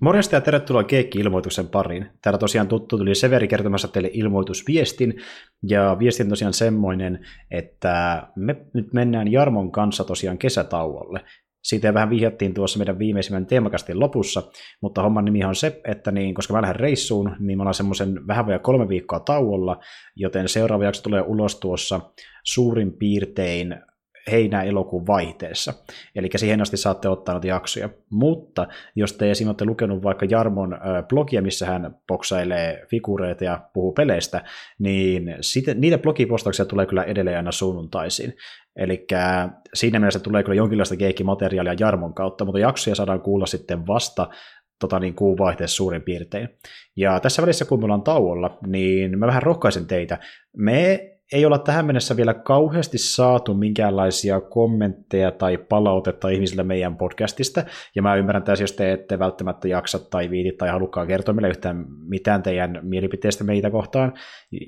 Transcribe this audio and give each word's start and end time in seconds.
Morjesta 0.00 0.34
ja 0.34 0.40
tervetuloa 0.40 0.84
Keekki-ilmoituksen 0.84 1.68
pariin. 1.68 2.06
Täällä 2.22 2.38
tosiaan 2.38 2.68
tuttu 2.68 2.98
tuli 2.98 3.14
Severi 3.14 3.48
kertomassa 3.48 3.88
teille 3.88 4.10
ilmoitusviestin, 4.12 5.14
ja 5.68 5.96
viestin 5.98 6.28
tosiaan 6.28 6.52
semmoinen, 6.52 7.26
että 7.50 8.28
me 8.36 8.56
nyt 8.74 8.92
mennään 8.92 9.32
Jarmon 9.32 9.72
kanssa 9.72 10.04
tosiaan 10.04 10.38
kesätauolle. 10.38 11.20
Siitä 11.64 11.94
vähän 11.94 12.10
vihjattiin 12.10 12.54
tuossa 12.54 12.78
meidän 12.78 12.98
viimeisimmän 12.98 13.46
teemakastin 13.46 14.00
lopussa, 14.00 14.42
mutta 14.82 15.02
homman 15.02 15.24
nimi 15.24 15.44
on 15.44 15.54
se, 15.54 15.80
että 15.84 16.12
niin, 16.12 16.34
koska 16.34 16.54
mä 16.54 16.62
lähden 16.62 16.80
reissuun, 16.80 17.36
niin 17.38 17.58
mä 17.58 17.62
olen 17.62 17.74
semmoisen 17.74 18.26
vähän 18.26 18.46
vajaa 18.46 18.58
kolme 18.58 18.88
viikkoa 18.88 19.20
tauolla, 19.20 19.80
joten 20.16 20.48
seuraava 20.48 20.84
jakso 20.84 21.02
tulee 21.02 21.22
ulos 21.22 21.60
tuossa 21.60 22.00
suurin 22.44 22.92
piirtein 22.92 23.76
heinä-elokuun 24.30 25.06
vaihteessa. 25.06 25.74
Eli 26.14 26.28
siihen 26.36 26.62
asti 26.62 26.76
saatte 26.76 27.08
ottaa 27.08 27.34
noita 27.34 27.46
jaksoja. 27.46 27.88
Mutta 28.10 28.66
jos 28.96 29.12
te 29.12 29.30
esim. 29.30 29.48
olette 29.48 29.64
lukenut 29.64 30.02
vaikka 30.02 30.26
Jarmon 30.30 30.78
blogia, 31.08 31.42
missä 31.42 31.66
hän 31.66 31.96
boksailee 32.08 32.86
figureita 32.90 33.44
ja 33.44 33.60
puhuu 33.72 33.92
peleistä, 33.92 34.44
niin 34.78 35.36
siitä, 35.40 35.74
niitä 35.74 35.98
blogipostauksia 35.98 36.64
tulee 36.64 36.86
kyllä 36.86 37.02
edelleen 37.02 37.36
aina 37.36 37.52
sunnuntaisin. 37.52 38.34
Eli 38.76 39.06
siinä 39.74 39.98
mielessä 39.98 40.20
tulee 40.20 40.42
kyllä 40.42 40.56
jonkinlaista 40.56 40.96
geekkimateriaalia 40.96 41.74
Jarmon 41.80 42.14
kautta, 42.14 42.44
mutta 42.44 42.58
jaksoja 42.58 42.94
saadaan 42.94 43.20
kuulla 43.20 43.46
sitten 43.46 43.86
vasta 43.86 44.28
tota 44.80 44.98
niin, 44.98 45.14
kuun 45.14 45.38
vaihteessa 45.38 45.76
suurin 45.76 46.02
piirtein. 46.02 46.48
Ja 46.96 47.20
tässä 47.20 47.42
välissä, 47.42 47.64
kun 47.64 47.80
me 47.80 47.84
ollaan 47.84 48.02
tauolla, 48.02 48.58
niin 48.66 49.18
mä 49.18 49.26
vähän 49.26 49.42
rohkaisen 49.42 49.86
teitä. 49.86 50.18
Me 50.56 51.10
ei 51.32 51.46
olla 51.46 51.58
tähän 51.58 51.86
mennessä 51.86 52.16
vielä 52.16 52.34
kauheasti 52.34 52.98
saatu 52.98 53.54
minkäänlaisia 53.54 54.40
kommentteja 54.40 55.30
tai 55.30 55.58
palautetta 55.58 56.28
ihmisille 56.28 56.62
meidän 56.62 56.96
podcastista, 56.96 57.64
ja 57.94 58.02
mä 58.02 58.14
ymmärrän 58.14 58.42
tässä, 58.42 58.62
jos 58.62 58.72
te 58.72 58.92
ette 58.92 59.18
välttämättä 59.18 59.68
jaksa 59.68 59.98
tai 59.98 60.30
viiti 60.30 60.56
tai 60.56 60.68
halukkaan 60.68 61.06
kertoa 61.06 61.34
meille 61.34 61.48
yhtään 61.48 61.84
mitään 62.08 62.42
teidän 62.42 62.80
mielipiteistä 62.82 63.44
meitä 63.44 63.70
kohtaan, 63.70 64.12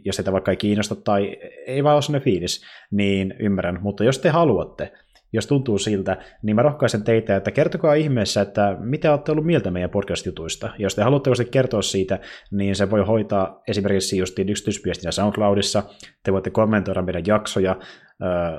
jos 0.05 0.16
teitä 0.16 0.33
vaikka 0.33 0.50
ei 0.50 0.56
kiinnosta 0.56 0.97
tai 0.97 1.36
ei 1.66 1.84
vaan 1.84 1.94
ole 1.94 2.03
sellainen 2.03 2.25
fiilis, 2.25 2.62
niin 2.91 3.34
ymmärrän, 3.38 3.78
mutta 3.83 4.05
jos 4.05 4.19
te 4.19 4.28
haluatte, 4.28 4.92
jos 5.33 5.47
tuntuu 5.47 5.78
siltä, 5.78 6.17
niin 6.42 6.56
mä 6.56 6.62
rohkaisen 6.62 7.05
teitä, 7.05 7.36
että 7.36 7.50
kertokaa 7.50 7.95
ihmeessä, 7.95 8.41
että 8.41 8.77
mitä 8.81 9.11
olette 9.11 9.33
ollut 9.33 9.47
mieltä 9.47 9.70
meidän 9.70 9.91
podcast-jutuista. 9.91 10.70
Jos 10.78 10.95
te 10.95 11.03
haluatte 11.03 11.31
kertoa 11.50 11.83
siitä, 11.83 12.19
niin 12.50 12.77
se 12.77 12.91
voi 12.91 13.05
hoitaa 13.05 13.62
esimerkiksi 13.69 14.19
just 14.19 14.39
yksityisviestinä 14.39 15.11
SoundCloudissa, 15.11 15.83
te 16.25 16.33
voitte 16.33 16.50
kommentoida 16.50 17.03
meidän 17.03 17.27
jaksoja 17.27 17.77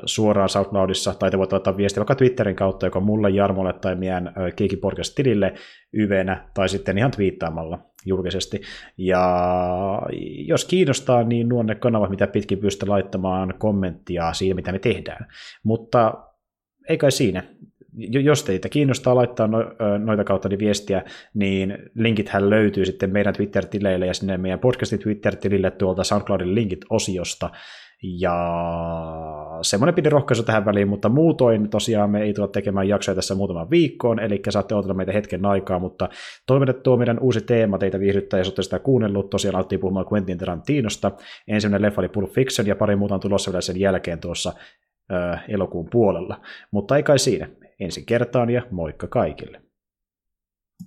suoraan 0.05 0.49
SoundCloudissa, 0.49 1.13
tai 1.19 1.31
te 1.31 1.37
voitte 1.37 1.55
ottaa 1.55 1.77
viestiä 1.77 2.01
vaikka 2.01 2.15
Twitterin 2.15 2.55
kautta, 2.55 2.85
joka 2.85 2.99
mulle, 2.99 3.29
Jarmolle 3.29 3.73
tai 3.73 3.95
meidän 3.95 4.33
Keiki 4.55 4.75
Podcast-tilille 4.75 5.53
yvenä, 5.93 6.49
tai 6.53 6.69
sitten 6.69 6.97
ihan 6.97 7.11
twiittaamalla 7.11 7.79
julkisesti. 8.05 8.61
Ja 8.97 9.21
jos 10.47 10.65
kiinnostaa, 10.65 11.23
niin 11.23 11.49
nuo 11.49 11.63
ne 11.63 11.75
kanavat, 11.75 12.09
mitä 12.09 12.27
pitkin 12.27 12.57
pystyy 12.57 12.89
laittamaan 12.89 13.53
kommenttia 13.57 14.33
siitä, 14.33 14.55
mitä 14.55 14.71
me 14.71 14.79
tehdään. 14.79 15.27
Mutta 15.63 16.13
ei 16.91 16.97
kai 16.97 17.11
siinä. 17.11 17.43
Jos 17.97 18.43
teitä 18.43 18.69
kiinnostaa 18.69 19.15
laittaa 19.15 19.47
no, 19.47 19.57
noita 20.05 20.23
kautta 20.23 20.49
niin 20.49 20.59
viestiä, 20.59 21.03
niin 21.33 21.77
linkithän 21.95 22.49
löytyy 22.49 22.85
sitten 22.85 23.09
meidän 23.09 23.33
Twitter-tileille 23.33 24.05
ja 24.05 24.13
sinne 24.13 24.37
meidän 24.37 24.59
podcastin 24.59 24.99
Twitter-tilille 24.99 25.71
tuolta 25.71 26.03
SoundCloudin 26.03 26.55
linkit-osiosta. 26.55 27.49
Ja 28.03 28.35
semmoinen 29.61 29.95
pidi 29.95 30.09
rohkaisu 30.09 30.43
tähän 30.43 30.65
väliin, 30.65 30.87
mutta 30.87 31.09
muutoin 31.09 31.69
tosiaan 31.69 32.09
me 32.09 32.21
ei 32.21 32.33
tule 32.33 32.47
tekemään 32.47 32.87
jaksoja 32.87 33.15
tässä 33.15 33.35
muutaman 33.35 33.69
viikkoon, 33.69 34.19
eli 34.19 34.41
saatte 34.49 34.75
odotella 34.75 34.93
meitä 34.93 35.11
hetken 35.11 35.45
aikaa, 35.45 35.79
mutta 35.79 36.09
toivon, 36.47 36.69
että 36.69 36.81
tuo 36.81 36.97
meidän 36.97 37.19
uusi 37.19 37.41
teema 37.41 37.77
teitä 37.77 37.99
viihdyttää, 37.99 38.39
jos 38.39 38.47
olette 38.47 38.63
sitä 38.63 38.79
kuunnellut. 38.79 39.29
Tosiaan 39.29 39.55
alettiin 39.55 39.81
puhumaan 39.81 40.05
Quentin 40.13 40.37
Tarantinosta. 40.37 41.11
Ensimmäinen 41.47 41.87
leffa 41.87 42.01
oli 42.01 42.09
Pulp 42.09 42.29
Fiction 42.29 42.67
ja 42.67 42.75
pari 42.75 42.95
muuta 42.95 43.13
on 43.13 43.19
tulossa 43.19 43.51
vielä 43.51 43.61
sen 43.61 43.79
jälkeen 43.79 44.19
tuossa 44.19 44.53
elokuun 45.47 45.89
puolella. 45.89 46.41
Mutta 46.71 46.97
ei 46.97 47.03
kai 47.03 47.19
siinä. 47.19 47.49
Ensi 47.79 48.05
kertaan 48.05 48.49
ja 48.49 48.61
moikka 48.71 49.07
kaikille. 49.07 49.61